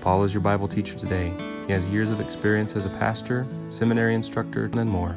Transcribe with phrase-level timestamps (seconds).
[0.00, 1.32] Paul is your Bible teacher today.
[1.66, 5.16] He has years of experience as a pastor, seminary instructor, and more.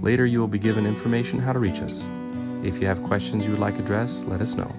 [0.00, 2.06] Later, you will be given information how to reach us.
[2.62, 4.72] If you have questions you would like addressed, let us know.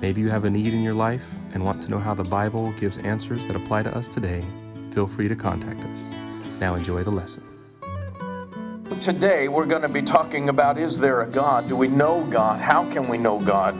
[0.00, 2.72] Maybe you have a need in your life and want to know how the Bible
[2.72, 4.44] gives answers that apply to us today.
[4.90, 6.08] Feel free to contact us.
[6.58, 7.44] Now, enjoy the lesson.
[9.00, 11.68] Today, we're going to be talking about is there a God?
[11.68, 12.60] Do we know God?
[12.60, 13.78] How can we know God?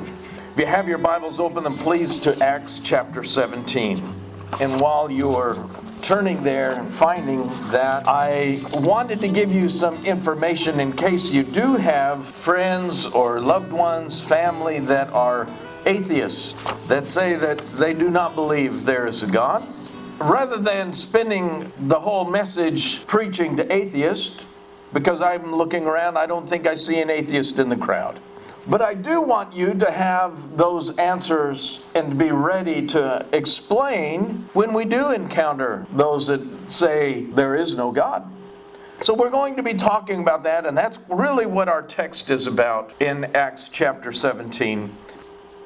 [0.53, 4.18] If you have your Bibles open, then please to Acts chapter 17.
[4.61, 5.69] And while you're
[6.03, 11.43] turning there and finding that, I wanted to give you some information in case you
[11.43, 15.47] do have friends or loved ones, family that are
[15.87, 16.55] atheists,
[16.87, 19.67] that say that they do not believe there is a God.
[20.19, 24.45] Rather than spending the whole message preaching to atheists,
[24.93, 28.21] because I'm looking around, I don't think I see an atheist in the crowd.
[28.69, 34.75] But I do want you to have those answers and be ready to explain when
[34.75, 38.31] we do encounter those that say there is no God.
[39.01, 42.47] So we're going to be talking about that, and that's really what our text is
[42.47, 44.95] about in Acts chapter 17.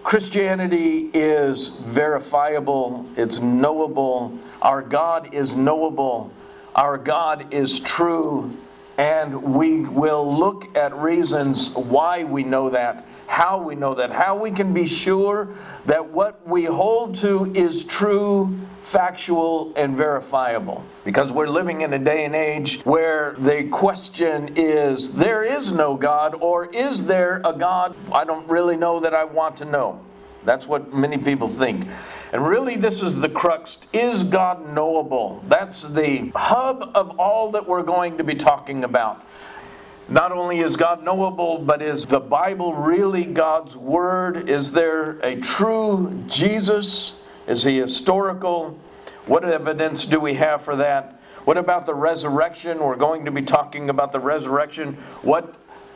[0.05, 6.31] Christianity is verifiable, it's knowable, our God is knowable,
[6.77, 8.57] our God is true,
[9.03, 14.41] and we will look at reasons why we know that, how we know that, how
[14.41, 20.85] we can be sure that what we hold to is true, factual, and verifiable.
[21.03, 25.97] Because we're living in a day and age where the question is there is no
[25.97, 27.97] God, or is there a God?
[28.13, 30.01] I don't really know that I want to know.
[30.45, 31.87] That's what many people think.
[32.33, 33.79] And really, this is the crux.
[33.93, 35.45] Is God knowable?
[35.49, 39.25] That's the hub of all that we're going to be talking about.
[40.09, 44.49] Not only is God knowable, but is the Bible really God's Word?
[44.51, 47.15] Is there a true Jesus?
[47.47, 48.79] Is he historical?
[49.27, 51.21] What evidence do we have for that?
[51.45, 52.79] What about the resurrection?
[52.79, 54.95] We're going to be talking about the resurrection.
[55.23, 55.55] What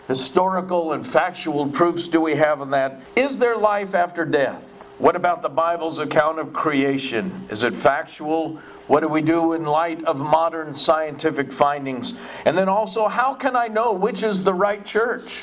[0.09, 3.01] historical and factual proofs do we have of that?
[3.17, 4.63] Is there life after death?
[4.99, 7.47] What about the Bible's account of creation?
[7.51, 8.59] Is it factual?
[8.87, 12.15] What do we do in light of modern scientific findings?
[12.47, 15.43] And then also, how can I know which is the right church?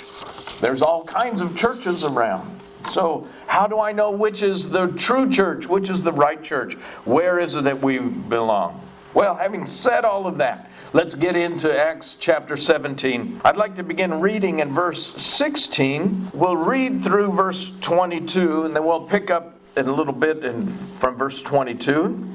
[0.59, 2.61] There's all kinds of churches around.
[2.89, 6.73] So, how do I know which is the true church, which is the right church?
[7.05, 8.81] Where is it that we belong?
[9.13, 13.41] Well, having said all of that, let's get into Acts chapter 17.
[13.45, 16.31] I'd like to begin reading in verse 16.
[16.33, 20.75] We'll read through verse 22, and then we'll pick up in a little bit in,
[20.97, 22.27] from verse 22.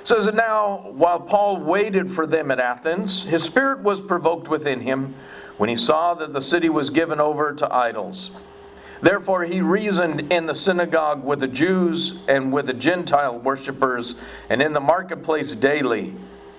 [0.00, 4.46] It says, And now, while Paul waited for them at Athens, his spirit was provoked
[4.46, 5.16] within him
[5.56, 8.30] when he saw that the city was given over to idols.
[9.02, 14.14] Therefore, he reasoned in the synagogue with the Jews and with the Gentile worshippers,
[14.48, 16.14] and in the marketplace daily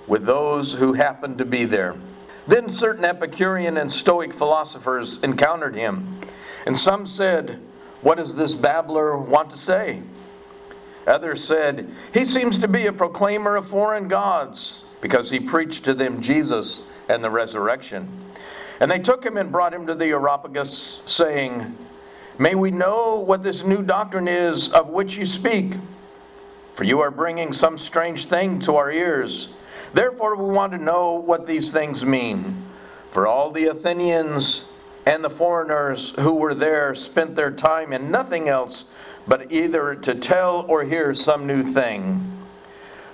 [0.08, 1.96] with those who happened to be there.
[2.47, 6.22] Then certain Epicurean and Stoic philosophers encountered him,
[6.66, 7.59] and some said,
[8.02, 10.02] What does this babbler want to say?
[11.08, 15.94] Others said, He seems to be a proclaimer of foreign gods, because he preached to
[15.94, 18.09] them Jesus and the resurrection.
[18.80, 21.76] And they took him and brought him to the Areopagus, saying,
[22.40, 25.74] May we know what this new doctrine is of which you speak.
[26.75, 29.48] For you are bringing some strange thing to our ears.
[29.94, 32.64] Therefore, we want to know what these things mean.
[33.12, 34.66] For all the Athenians
[35.08, 38.86] and the foreigners who were there spent their time in nothing else
[39.28, 42.38] but either to tell or hear some new thing.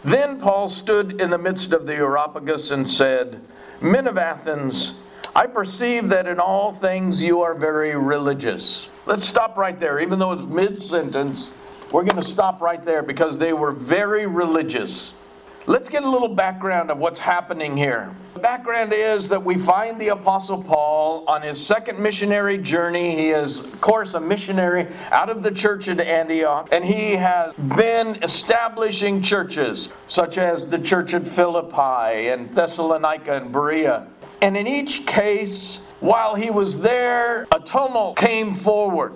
[0.04, 3.40] Then Paul stood in the midst of the Areopagus and said,
[3.80, 4.96] Men of Athens,
[5.36, 8.88] I perceive that in all things you are very religious.
[9.08, 10.00] Let's stop right there.
[10.00, 11.54] Even though it's mid sentence,
[11.92, 15.14] we're going to stop right there because they were very religious.
[15.66, 18.16] Let's get a little background of what's happening here.
[18.36, 23.16] The background is that we find the Apostle Paul on his second missionary journey.
[23.16, 27.54] He is, of course, a missionary out of the church at Antioch, and he has
[27.76, 34.08] been establishing churches such as the church at Philippi and Thessalonica and Berea.
[34.44, 39.14] And in each case, while he was there, a tumult came forward.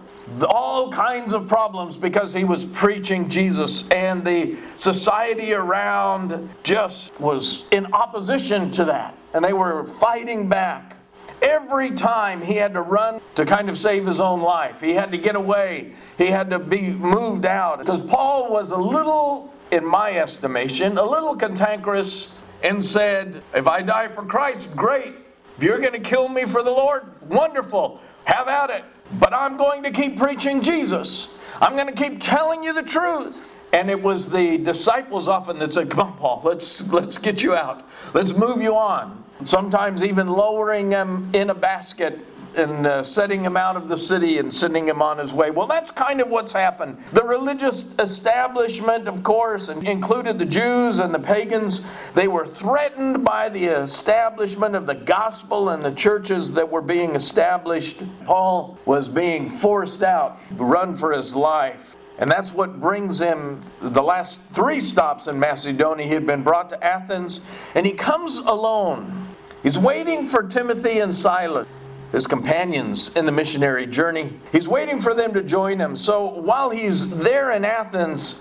[0.48, 7.66] All kinds of problems because he was preaching Jesus, and the society around just was
[7.72, 10.96] in opposition to that, and they were fighting back.
[11.42, 15.12] Every time he had to run to kind of save his own life, he had
[15.12, 17.80] to get away, he had to be moved out.
[17.80, 22.30] Because Paul was a little, in my estimation, a little cantankerous
[22.64, 25.14] and said, If I die for Christ, great.
[25.58, 28.00] If you're going to kill me for the Lord, wonderful.
[28.26, 28.84] Have at it.
[29.20, 31.30] But I'm going to keep preaching Jesus.
[31.60, 33.36] I'm going to keep telling you the truth.
[33.74, 37.54] And it was the disciples often that said, Come on, Paul, let's, let's get you
[37.54, 37.88] out.
[38.14, 39.24] Let's move you on.
[39.46, 42.20] Sometimes even lowering him in a basket
[42.58, 45.52] and uh, setting him out of the city and sending him on his way.
[45.52, 46.98] Well, that's kind of what's happened.
[47.14, 51.82] The religious establishment, of course, included the Jews and the pagans.
[52.14, 57.16] They were threatened by the establishment of the gospel and the churches that were being
[57.16, 58.02] established.
[58.26, 61.96] Paul was being forced out, run for his life.
[62.20, 66.08] And that's what brings him the last three stops in Macedonia.
[66.08, 67.42] He had been brought to Athens,
[67.76, 69.28] and he comes alone.
[69.62, 71.68] He's waiting for Timothy and Silas,
[72.12, 74.40] his companions in the missionary journey.
[74.52, 75.98] He's waiting for them to join him.
[75.98, 78.38] So while he's there in Athens,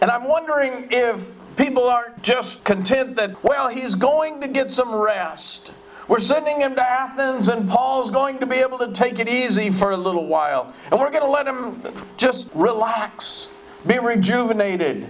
[0.00, 1.20] and I'm wondering if
[1.56, 5.72] people aren't just content that, well, he's going to get some rest.
[6.08, 9.70] We're sending him to Athens, and Paul's going to be able to take it easy
[9.70, 10.74] for a little while.
[10.90, 11.82] And we're going to let him
[12.16, 13.50] just relax,
[13.86, 15.06] be rejuvenated.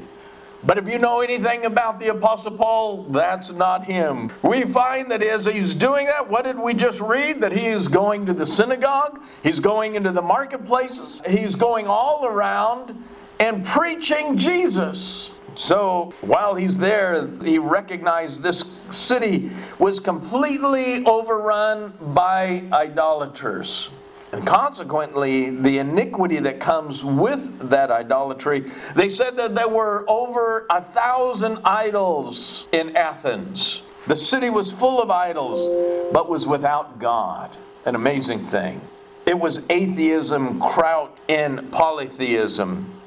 [0.64, 4.30] But if you know anything about the Apostle Paul, that's not him.
[4.42, 7.40] We find that as he's doing that, what did we just read?
[7.40, 12.26] That he is going to the synagogue, he's going into the marketplaces, he's going all
[12.26, 12.94] around
[13.40, 15.32] and preaching Jesus.
[15.54, 23.90] So while he's there, he recognized this city was completely overrun by idolaters.
[24.32, 30.66] And consequently, the iniquity that comes with that idolatry, they said that there were over
[30.70, 33.82] a thousand idols in Athens.
[34.08, 37.56] The city was full of idols, but was without God.
[37.84, 38.80] An amazing thing.
[39.26, 43.00] It was atheism crouched in polytheism.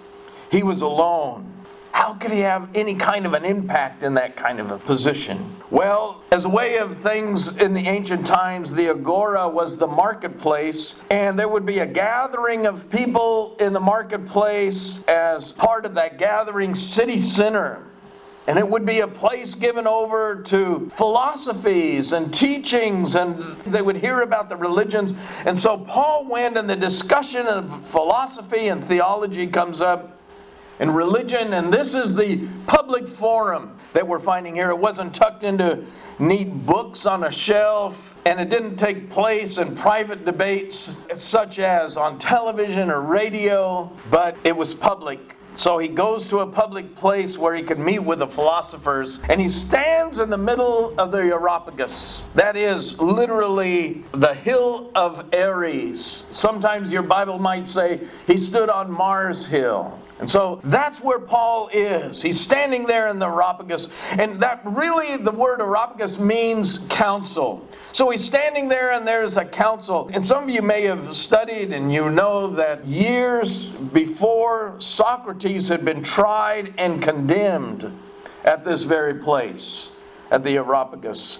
[0.51, 1.51] He was alone.
[1.95, 5.55] How could he have any kind of an impact in that kind of a position?
[5.71, 10.95] Well, as a way of things in the ancient times, the agora was the marketplace,
[11.09, 16.17] and there would be a gathering of people in the marketplace as part of that
[16.17, 17.81] gathering city center.
[18.47, 23.95] And it would be a place given over to philosophies and teachings, and they would
[23.95, 25.13] hear about the religions.
[25.45, 30.14] And so Paul went, and the discussion of philosophy and theology comes up
[30.79, 34.69] and religion, and this is the public forum that we're finding here.
[34.69, 35.83] It wasn't tucked into
[36.19, 37.95] neat books on a shelf,
[38.25, 44.35] and it didn't take place in private debates such as on television or radio, but
[44.43, 45.35] it was public.
[45.53, 49.39] So he goes to a public place where he can meet with the philosophers, and
[49.39, 52.23] he stands in the middle of the Areopagus.
[52.35, 56.25] That is literally the hill of Ares.
[56.31, 59.97] Sometimes your Bible might say he stood on Mars Hill.
[60.19, 62.21] And so that's where Paul is.
[62.21, 63.89] He's standing there in the Areopagus.
[64.11, 67.67] And that really, the word Areopagus means council.
[67.91, 70.09] So he's standing there and there's a council.
[70.13, 75.83] And some of you may have studied and you know that years before Socrates had
[75.83, 77.91] been tried and condemned
[78.45, 79.89] at this very place,
[80.31, 81.39] at the Areopagus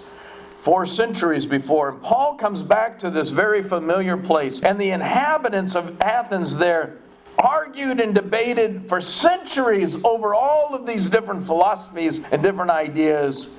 [0.60, 1.90] four centuries before.
[1.90, 6.98] And Paul comes back to this very familiar place, and the inhabitants of Athens there
[7.38, 13.50] argued and debated for centuries over all of these different philosophies and different ideas.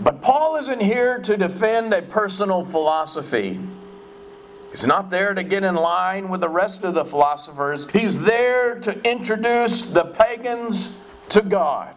[0.00, 3.60] But Paul isn't here to defend a personal philosophy.
[4.70, 7.86] He's not there to get in line with the rest of the philosophers.
[7.92, 10.90] He's there to introduce the pagans
[11.30, 11.96] to God.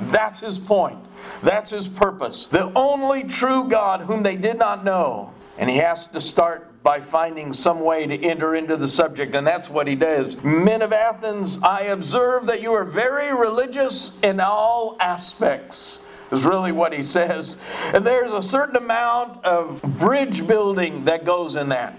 [0.00, 0.98] That's his point.
[1.42, 2.46] That's his purpose.
[2.50, 5.32] The only true God whom they did not know.
[5.60, 9.46] And he has to start by finding some way to enter into the subject, and
[9.46, 10.36] that's what he does.
[10.42, 16.00] Men of Athens, I observe that you are very religious in all aspects
[16.32, 17.58] is really what he says.
[17.92, 21.94] And there's a certain amount of bridge building that goes in that.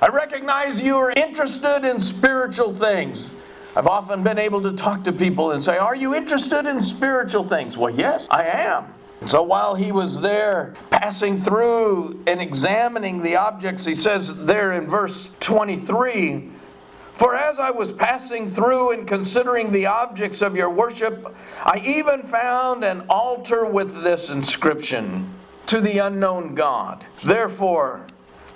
[0.00, 3.36] I recognize you are interested in spiritual things.
[3.76, 7.48] I've often been able to talk to people and say, Are you interested in spiritual
[7.48, 7.78] things?
[7.78, 8.92] Well, yes, I am.
[9.28, 14.88] So while he was there passing through and examining the objects, he says there in
[14.88, 16.50] verse 23
[17.16, 22.22] For as I was passing through and considering the objects of your worship, I even
[22.24, 25.32] found an altar with this inscription
[25.66, 27.06] to the unknown God.
[27.24, 28.06] Therefore,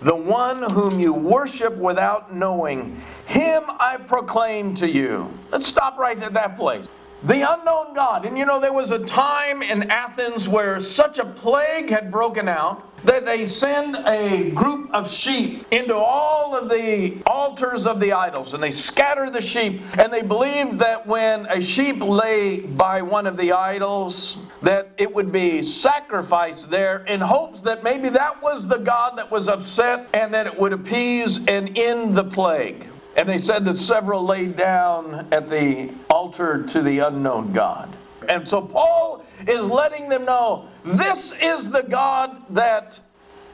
[0.03, 5.33] the one whom you worship without knowing, him I proclaim to you.
[5.51, 6.87] Let's stop right at that place.
[7.27, 8.25] The unknown God.
[8.25, 12.49] And you know, there was a time in Athens where such a plague had broken
[12.49, 18.13] out that they send a group of sheep into all of the altars of the
[18.13, 19.83] idols and they scatter the sheep.
[19.95, 25.13] And they believed that when a sheep lay by one of the idols, that it
[25.13, 30.09] would be sacrificed there in hopes that maybe that was the God that was upset
[30.15, 32.87] and that it would appease and end the plague.
[33.17, 37.97] And they said that several laid down at the altar to the unknown God.
[38.29, 43.01] And so Paul is letting them know this is the God that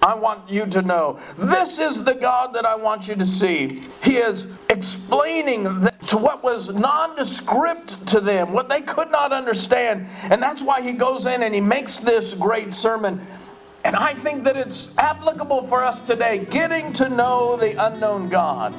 [0.05, 1.21] I want you to know.
[1.39, 3.85] This is the God that I want you to see.
[4.03, 10.09] He is explaining to what was nondescript to them, what they could not understand.
[10.23, 13.25] And that's why he goes in and he makes this great sermon.
[13.85, 18.75] And I think that it's applicable for us today, getting to know the unknown God.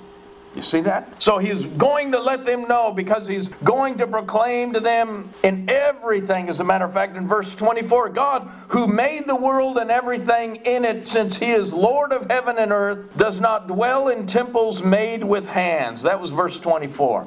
[0.54, 1.20] You see that?
[1.20, 5.68] So he's going to let them know because he's going to proclaim to them in
[5.68, 6.48] everything.
[6.48, 10.56] As a matter of fact, in verse 24, God, who made the world and everything
[10.56, 14.80] in it, since he is Lord of heaven and earth, does not dwell in temples
[14.80, 16.02] made with hands.
[16.02, 17.26] That was verse 24.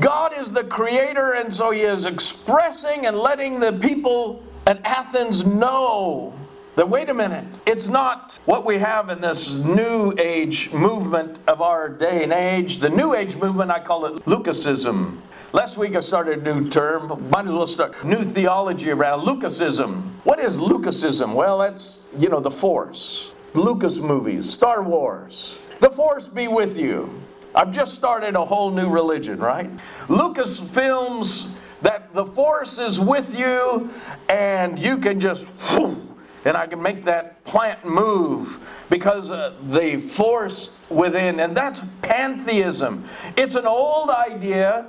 [0.00, 5.44] God is the creator, and so he is expressing and letting the people at Athens
[5.44, 6.34] know
[6.76, 11.60] that wait a minute, it's not what we have in this new age movement of
[11.60, 12.80] our day and age.
[12.80, 15.22] The new age movement, I call it Lucasism.
[15.52, 20.20] Last week I started a new term, might as well start new theology around Lucasism.
[20.24, 21.32] What is Lucasism?
[21.32, 23.30] Well, that's, you know, the Force.
[23.54, 25.56] Lucas movies, Star Wars.
[25.80, 27.20] The Force be with you.
[27.54, 29.70] I've just started a whole new religion, right?
[30.08, 31.46] Lucas films
[31.82, 33.90] that the Force is with you
[34.28, 36.03] and you can just whoom,
[36.44, 38.58] and I can make that plant move
[38.90, 43.08] because uh, the force within, and that's pantheism.
[43.36, 44.86] It's an old idea.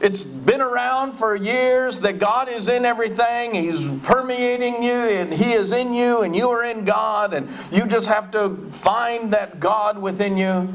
[0.00, 3.54] It's been around for years that God is in everything.
[3.54, 7.86] He's permeating you, and He is in you, and you are in God, and you
[7.86, 10.68] just have to find that God within you.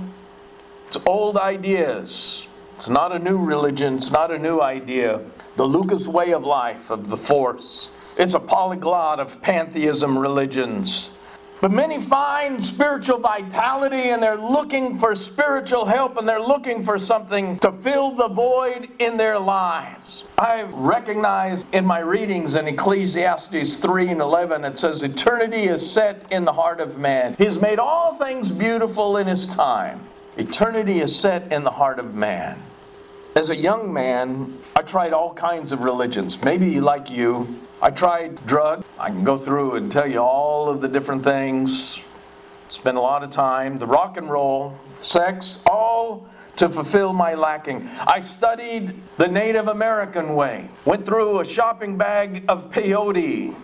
[0.88, 2.46] It's old ideas.
[2.78, 5.22] It's not a new religion, it's not a new idea.
[5.56, 7.90] The Lucas way of life, of the force.
[8.18, 11.10] It's a polyglot of pantheism religions.
[11.64, 16.98] But many find spiritual vitality and they're looking for spiritual help and they're looking for
[16.98, 20.26] something to fill the void in their lives.
[20.38, 26.30] I recognize in my readings in Ecclesiastes 3 and 11, it says, Eternity is set
[26.34, 27.34] in the heart of man.
[27.38, 30.06] He has made all things beautiful in his time.
[30.36, 32.62] Eternity is set in the heart of man.
[33.36, 36.38] As a young man, I tried all kinds of religions.
[36.44, 38.86] Maybe like you, I tried drug.
[39.00, 42.00] I can go through and tell you all of the different things.
[42.70, 43.80] Spent a lot of time.
[43.80, 47.90] The rock and roll, sex, all to fulfill my lacking.
[48.06, 53.56] I studied the Native American way, went through a shopping bag of peyote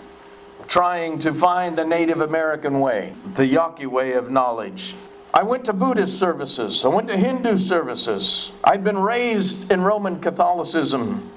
[0.67, 4.95] trying to find the Native American way, the Yaqui way of knowledge.
[5.33, 6.83] I went to Buddhist services.
[6.83, 8.51] I went to Hindu services.
[8.63, 11.31] I'd been raised in Roman Catholicism,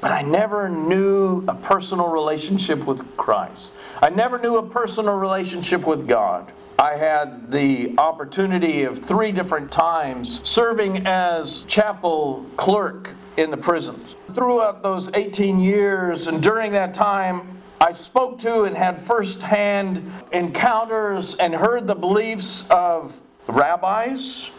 [0.00, 3.72] but I never knew a personal relationship with Christ.
[4.00, 6.52] I never knew a personal relationship with God.
[6.78, 14.14] I had the opportunity of three different times serving as chapel clerk in the prisons.
[14.34, 21.34] Throughout those 18 years, and during that time, I spoke to and had firsthand encounters
[21.34, 23.12] and heard the beliefs of
[23.48, 24.50] rabbis,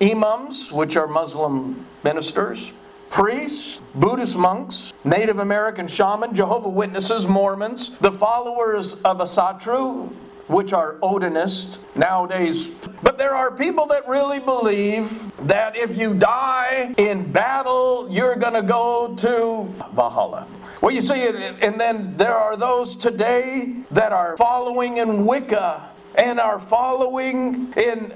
[0.00, 2.70] imams, which are Muslim ministers,
[3.10, 10.14] priests, Buddhist monks, Native American shamans, Jehovah Witnesses, Mormons, the followers of Asatru,
[10.46, 12.68] which are Odinists nowadays.
[13.02, 18.54] But there are people that really believe that if you die in battle, you're going
[18.54, 19.66] to go to
[19.96, 20.46] Valhalla.
[20.80, 26.38] Well, you see, and then there are those today that are following in Wicca and
[26.38, 28.14] are following in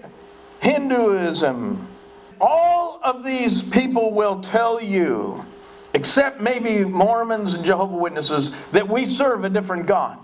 [0.61, 1.89] Hinduism.
[2.41, 5.45] All of these people will tell you,
[5.95, 10.19] except maybe Mormons and Jehovah Witnesses, that we serve a different God.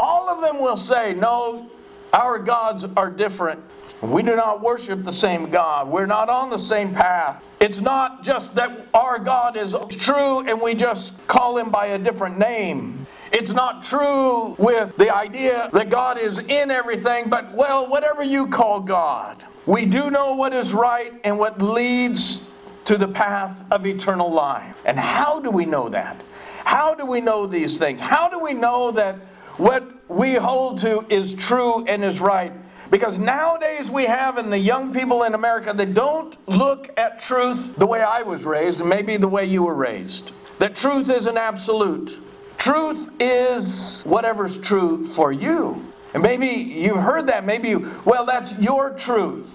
[0.00, 1.70] All of them will say, no,
[2.12, 3.62] our gods are different.
[4.10, 5.88] We do not worship the same God.
[5.88, 7.42] We're not on the same path.
[7.60, 11.98] It's not just that our God is true and we just call him by a
[11.98, 13.06] different name.
[13.32, 18.46] It's not true with the idea that God is in everything, but well, whatever you
[18.48, 22.42] call God, we do know what is right and what leads
[22.84, 24.76] to the path of eternal life.
[24.84, 26.20] And how do we know that?
[26.64, 28.00] How do we know these things?
[28.00, 29.16] How do we know that
[29.56, 32.52] what we hold to is true and is right.
[32.94, 37.74] Because nowadays we have in the young people in America that don't look at truth
[37.76, 40.30] the way I was raised and maybe the way you were raised.
[40.60, 42.16] That truth is an absolute.
[42.56, 45.84] Truth is whatever's true for you.
[46.14, 47.44] And maybe you've heard that.
[47.44, 49.50] Maybe, you, well, that's your truth.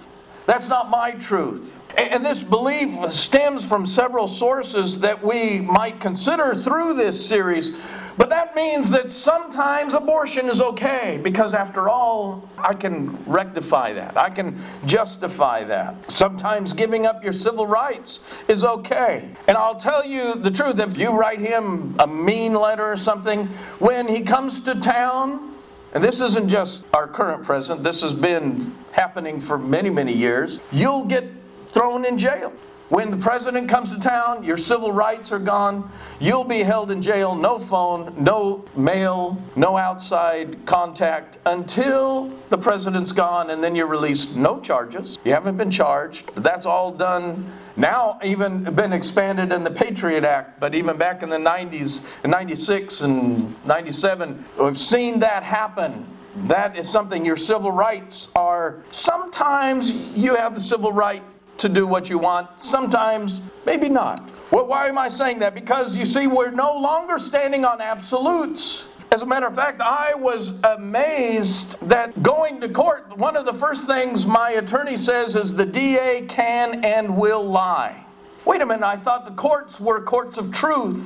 [0.46, 1.72] That's not my truth.
[1.98, 7.72] And this belief stems from several sources that we might consider through this series.
[8.19, 14.17] But that means that sometimes abortion is okay because, after all, I can rectify that.
[14.17, 16.11] I can justify that.
[16.11, 19.33] Sometimes giving up your civil rights is okay.
[19.48, 23.48] And I'll tell you the truth if you write him a mean letter or something,
[23.79, 25.55] when he comes to town,
[25.94, 30.59] and this isn't just our current president, this has been happening for many, many years,
[30.74, 31.24] you'll get
[31.72, 32.51] thrown in jail.
[32.89, 35.91] When the president comes to town, your civil rights are gone.
[36.19, 43.11] You'll be held in jail, no phone, no mail, no outside contact until the president's
[43.11, 44.35] gone, and then you're released.
[44.35, 45.19] No charges.
[45.23, 46.31] You haven't been charged.
[46.37, 51.29] That's all done now, even been expanded in the Patriot Act, but even back in
[51.29, 56.07] the 90s, in 96 and 97, we've seen that happen.
[56.47, 58.83] That is something your civil rights are.
[58.89, 61.23] Sometimes you have the civil right
[61.59, 62.61] to do what you want.
[62.61, 64.29] Sometimes, maybe not.
[64.51, 65.53] Well, why am I saying that?
[65.53, 68.83] Because you see, we're no longer standing on absolutes.
[69.11, 73.53] As a matter of fact, I was amazed that going to court, one of the
[73.53, 78.05] first things my attorney says is the DA can and will lie.
[78.45, 81.03] Wait a minute, I thought the courts were courts of truth.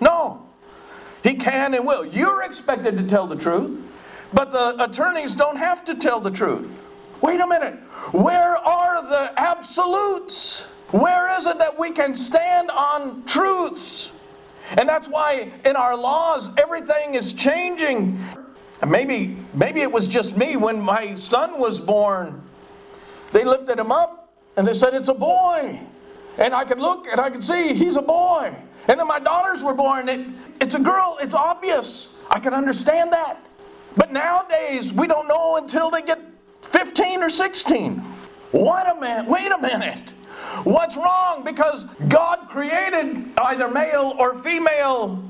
[0.00, 0.46] No,
[1.22, 2.04] he can and will.
[2.04, 3.82] You're expected to tell the truth,
[4.32, 6.70] but the attorneys don't have to tell the truth.
[7.22, 7.74] Wait a minute.
[8.12, 8.75] Where are
[9.08, 10.64] the absolutes?
[10.90, 14.10] Where is it that we can stand on truths?
[14.70, 18.24] And that's why in our laws everything is changing.
[18.86, 22.42] Maybe maybe it was just me when my son was born.
[23.32, 25.80] They lifted him up and they said it's a boy.
[26.38, 28.54] And I could look and I could see he's a boy.
[28.88, 30.08] And then my daughters were born.
[30.08, 30.26] It,
[30.60, 31.18] it's a girl.
[31.20, 32.08] It's obvious.
[32.30, 33.44] I can understand that.
[33.96, 36.20] But nowadays we don't know until they get
[36.62, 38.04] 15 or 16.
[38.56, 40.10] What a minute, wait a minute.
[40.64, 41.44] What's wrong?
[41.44, 45.22] Because God created either male or female.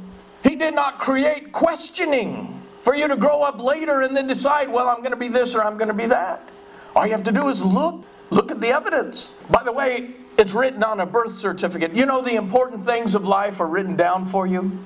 [0.44, 4.88] He did not create questioning for you to grow up later and then decide, well,
[4.88, 6.48] I'm going to be this or I'm going to be that.
[6.94, 9.30] All you have to do is look, look at the evidence.
[9.50, 11.92] By the way, it's written on a birth certificate.
[11.94, 14.78] You know, the important things of life are written down for you.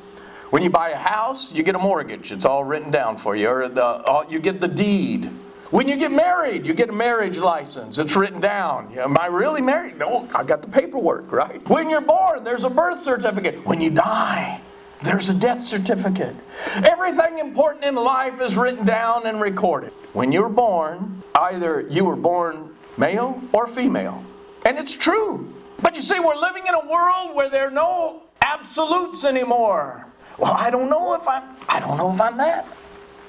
[0.49, 2.33] When you buy a house, you get a mortgage.
[2.33, 5.31] It's all written down for you, or the, uh, you get the deed.
[5.71, 7.99] When you get married, you get a marriage license.
[7.99, 8.99] It's written down.
[8.99, 9.99] Am I really married?
[9.99, 11.67] No, I got the paperwork, right?
[11.69, 13.65] When you're born, there's a birth certificate.
[13.65, 14.61] When you die,
[15.05, 16.35] there's a death certificate.
[16.75, 19.93] Everything important in life is written down and recorded.
[20.13, 24.25] When you're born, either you were born male or female.
[24.67, 25.55] And it's true.
[25.83, 30.05] But you see, we're living in a world where there are no absolutes anymore.
[30.37, 32.67] Well, I don't know if I'm I don't know if I'm that.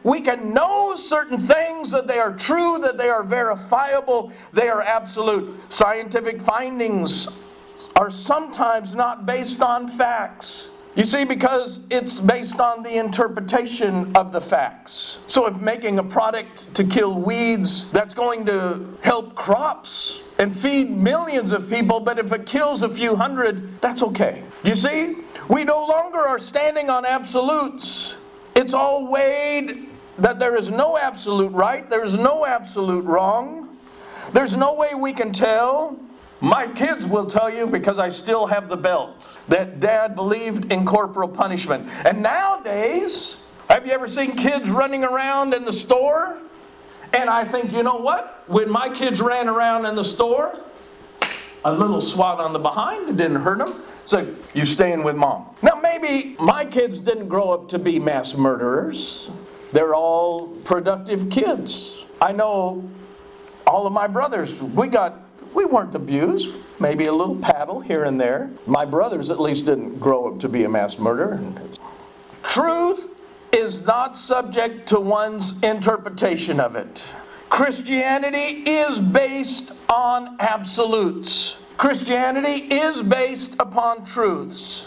[0.04, 4.82] We can know certain things that they are true, that they are verifiable, they are
[4.82, 5.60] absolute.
[5.70, 7.28] Scientific findings
[7.96, 10.68] are sometimes not based on facts.
[10.96, 15.20] You see, because it's based on the interpretation of the facts.
[15.28, 20.90] So, if making a product to kill weeds that's going to help crops and feed
[20.90, 24.44] millions of people, but if it kills a few hundred, that's okay.
[24.66, 25.16] You see,
[25.48, 28.16] we no longer are standing on absolutes.
[28.56, 33.78] It's all weighed that there is no absolute right, there's no absolute wrong,
[34.34, 35.98] there's no way we can tell.
[36.42, 40.86] My kids will tell you, because I still have the belt, that dad believed in
[40.86, 41.88] corporal punishment.
[41.88, 43.36] And nowadays,
[43.70, 46.38] have you ever seen kids running around in the store?
[47.14, 48.44] And I think, you know what?
[48.48, 50.58] When my kids ran around in the store,
[51.66, 53.84] a little swat on the behind, it didn't hurt them.
[54.06, 55.56] So you staying with mom.
[55.62, 59.30] Now maybe my kids didn't grow up to be mass murderers.
[59.72, 62.06] They're all productive kids.
[62.20, 62.90] I know
[63.68, 65.20] all of my brothers, we got
[65.54, 68.50] we weren't abused, maybe a little paddle here and there.
[68.66, 71.42] My brothers at least didn't grow up to be a mass murderer.
[72.44, 73.10] Truth
[73.52, 77.04] is not subject to one's interpretation of it.
[77.52, 81.56] Christianity is based on absolutes.
[81.76, 84.86] Christianity is based upon truths.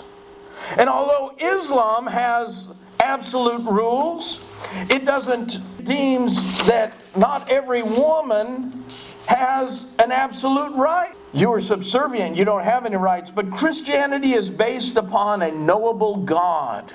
[0.79, 2.68] And although Islam has
[3.00, 4.40] absolute rules,
[4.88, 8.87] it doesn't deems that not every woman
[9.27, 11.14] has an absolute right.
[11.35, 13.31] You are subservient, you don't have any rights.
[13.31, 16.94] But Christianity is based upon a knowable God.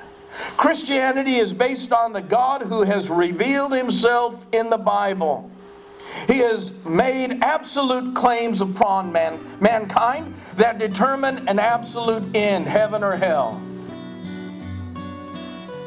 [0.57, 5.51] Christianity is based on the God who has revealed himself in the Bible.
[6.27, 13.15] He has made absolute claims upon man, mankind that determine an absolute end, heaven or
[13.15, 13.61] hell.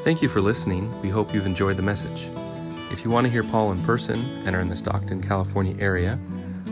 [0.05, 0.91] Thank you for listening.
[1.01, 2.31] We hope you've enjoyed the message.
[2.91, 6.19] If you want to hear Paul in person and are in the Stockton, California area,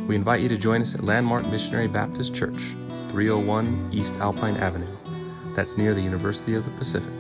[0.07, 2.75] we invite you to join us at Landmark Missionary Baptist Church,
[3.11, 4.97] 301 East Alpine Avenue.
[5.55, 7.13] That's near the University of the Pacific.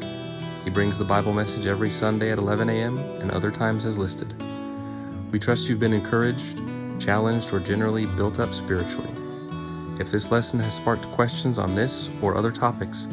[0.65, 2.99] He brings the Bible message every Sunday at 11 a.m.
[3.21, 4.35] and other times as listed.
[5.31, 6.61] We trust you've been encouraged,
[6.99, 9.11] challenged, or generally built up spiritually.
[10.01, 13.09] If this lesson has sparked questions on this or other topics,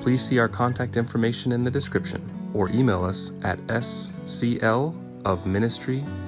[0.00, 4.84] please see our contact information in the description or email us at sclofministry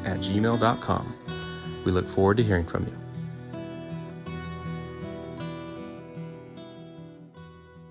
[0.04, 1.16] at gmail.com.
[1.84, 3.05] We look forward to hearing from you.